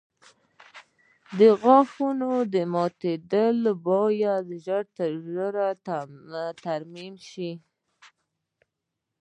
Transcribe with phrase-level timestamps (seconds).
[1.39, 2.29] د غاښونو
[2.75, 3.57] ماتېدل
[3.87, 5.67] باید ژر تر ژره
[6.63, 7.51] ترمیم شي.